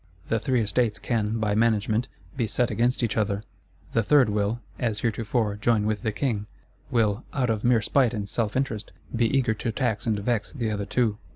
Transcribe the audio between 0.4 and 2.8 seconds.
Estates can, by management, be set